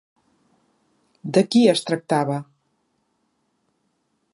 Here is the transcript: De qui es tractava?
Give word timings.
De 1.37 1.43
qui 1.51 1.61
es 1.75 1.85
tractava? 1.91 2.41